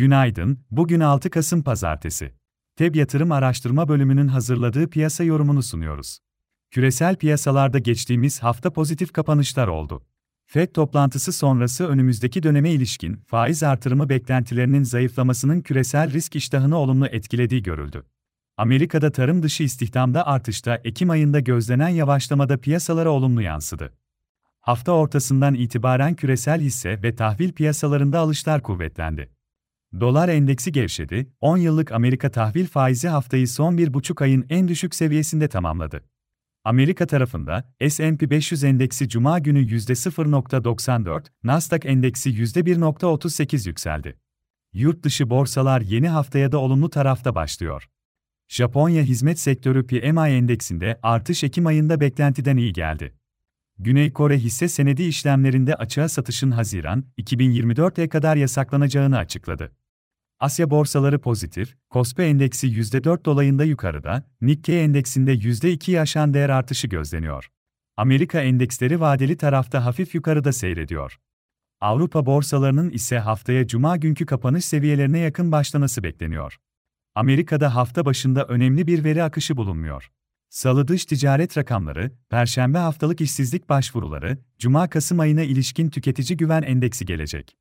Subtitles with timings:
[0.00, 2.32] Günaydın, bugün 6 Kasım Pazartesi.
[2.76, 6.18] TEB Yatırım Araştırma Bölümünün hazırladığı piyasa yorumunu sunuyoruz.
[6.70, 10.02] Küresel piyasalarda geçtiğimiz hafta pozitif kapanışlar oldu.
[10.46, 17.62] FED toplantısı sonrası önümüzdeki döneme ilişkin faiz artırımı beklentilerinin zayıflamasının küresel risk iştahını olumlu etkilediği
[17.62, 18.02] görüldü.
[18.56, 23.92] Amerika'da tarım dışı istihdamda artışta Ekim ayında gözlenen yavaşlamada piyasalara olumlu yansıdı.
[24.60, 29.39] Hafta ortasından itibaren küresel hisse ve tahvil piyasalarında alışlar kuvvetlendi.
[30.00, 34.94] Dolar endeksi gevşedi, 10 yıllık Amerika tahvil faizi haftayı son bir buçuk ayın en düşük
[34.94, 36.04] seviyesinde tamamladı.
[36.64, 44.18] Amerika tarafında, S&P 500 endeksi Cuma günü %0.94, Nasdaq endeksi %1.38 yükseldi.
[44.72, 47.88] Yurt dışı borsalar yeni haftaya da olumlu tarafta başlıyor.
[48.48, 53.14] Japonya hizmet sektörü PMI endeksinde artış Ekim ayında beklentiden iyi geldi.
[53.78, 59.72] Güney Kore hisse senedi işlemlerinde açığa satışın Haziran 2024'e kadar yasaklanacağını açıkladı.
[60.40, 67.50] Asya borsaları pozitif, Kospi endeksi %4 dolayında yukarıda, Nikkei endeksinde %2'yi aşan değer artışı gözleniyor.
[67.96, 71.18] Amerika endeksleri vadeli tarafta hafif yukarıda seyrediyor.
[71.80, 76.56] Avrupa borsalarının ise haftaya cuma günkü kapanış seviyelerine yakın başlaması bekleniyor.
[77.14, 80.10] Amerika'da hafta başında önemli bir veri akışı bulunmuyor.
[80.48, 87.56] Salı dış ticaret rakamları, Perşembe haftalık işsizlik başvuruları, Cuma-Kasım ayına ilişkin tüketici güven endeksi gelecek.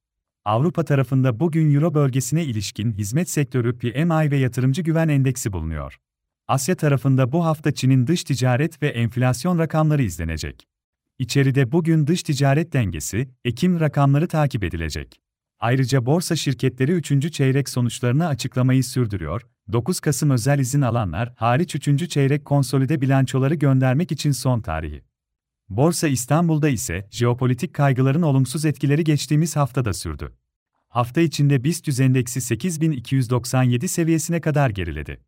[0.46, 5.98] Avrupa tarafında bugün Euro bölgesine ilişkin hizmet sektörü PMI ve yatırımcı güven endeksi bulunuyor.
[6.48, 10.68] Asya tarafında bu hafta Çin'in dış ticaret ve enflasyon rakamları izlenecek.
[11.20, 15.20] İçeride bugün dış ticaret dengesi, Ekim rakamları takip edilecek.
[15.60, 17.34] Ayrıca borsa şirketleri 3.
[17.34, 19.42] çeyrek sonuçlarını açıklamayı sürdürüyor.
[19.72, 22.10] 9 Kasım özel izin alanlar hariç 3.
[22.10, 25.09] çeyrek konsolide bilançoları göndermek için son tarihi.
[25.70, 30.36] Borsa İstanbul'da ise jeopolitik kaygıların olumsuz etkileri geçtiğimiz haftada sürdü.
[30.88, 35.22] Hafta içinde BIST endeksi 8297 seviyesine kadar geriledi.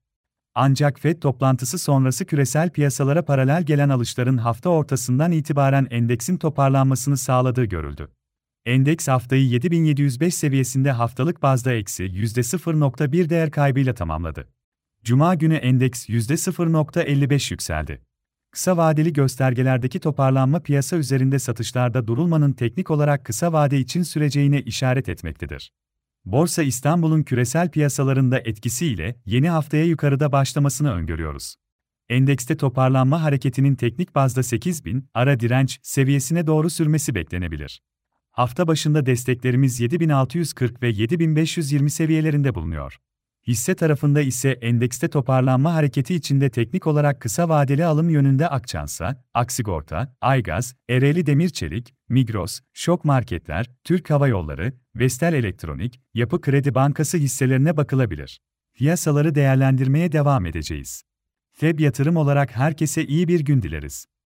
[0.56, 7.66] Ancak FED toplantısı sonrası küresel piyasalara paralel gelen alışların hafta ortasından itibaren endeksin toparlanmasını sağladığı
[7.66, 8.08] görüldü.
[8.66, 14.48] Endeks haftayı 7705 seviyesinde haftalık bazda eksi %0.1 değer kaybıyla tamamladı.
[15.04, 18.11] Cuma günü endeks %0.55 yükseldi.
[18.52, 25.10] Kısa vadeli göstergelerdeki toparlanma piyasa üzerinde satışlarda durulmanın teknik olarak kısa vade için süreceğine işaret
[25.10, 25.72] etmektedir.
[26.26, 31.56] Borsa İstanbul'un küresel piyasalarında etkisiyle yeni haftaya yukarıda başlamasını öngörüyoruz.
[32.10, 37.82] Endekste toparlanma hareketinin teknik bazda 8000 ara direnç seviyesine doğru sürmesi beklenebilir.
[38.32, 42.98] Hafta başında desteklerimiz 7640 ve 7520 seviyelerinde bulunuyor.
[43.48, 50.16] Hisse tarafında ise endekste toparlanma hareketi içinde teknik olarak kısa vadeli alım yönünde Akçansa, Aksigorta,
[50.22, 57.18] Aygaz, Ereğli Demir Çelik, Migros, Şok Marketler, Türk Hava Yolları, Vestel Elektronik, Yapı Kredi Bankası
[57.18, 58.42] hisselerine bakılabilir.
[58.74, 61.04] Fiyasaları değerlendirmeye devam edeceğiz.
[61.52, 64.06] FEB yatırım olarak herkese iyi bir gün dileriz.